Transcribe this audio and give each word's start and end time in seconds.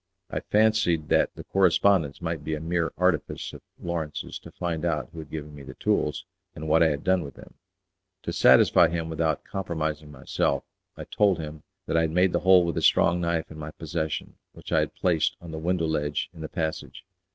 I 0.31 0.39
fancied 0.39 1.09
that 1.09 1.35
the 1.35 1.43
correspondence 1.43 2.23
might 2.23 2.43
be 2.43 2.55
a 2.55 2.59
mere 2.59 2.91
artifice 2.97 3.53
of 3.53 3.61
Lawrence's 3.79 4.39
to 4.39 4.49
find 4.51 4.83
out 4.83 5.09
who 5.11 5.19
had 5.19 5.29
given 5.29 5.53
me 5.53 5.61
the 5.61 5.75
tools, 5.75 6.25
and 6.55 6.67
what 6.67 6.81
I 6.81 6.87
had 6.87 7.03
done 7.03 7.21
with 7.23 7.35
them. 7.35 7.53
To 8.23 8.33
satisfy 8.33 8.87
him 8.89 9.09
without 9.11 9.43
compromising 9.43 10.11
myself 10.11 10.63
I 10.97 11.03
told 11.03 11.37
him 11.37 11.61
that 11.85 11.97
I 11.97 12.01
had 12.01 12.09
made 12.09 12.33
the 12.33 12.39
hole 12.39 12.65
with 12.65 12.77
a 12.77 12.81
strong 12.81 13.21
knife 13.21 13.51
in 13.51 13.59
my 13.59 13.69
possession, 13.69 14.37
which 14.53 14.71
I 14.71 14.79
had 14.79 14.95
placed 14.95 15.37
on 15.39 15.51
the 15.51 15.59
window 15.59 15.85
ledge 15.85 16.31
in 16.33 16.41
the 16.41 16.49
passage. 16.49 17.05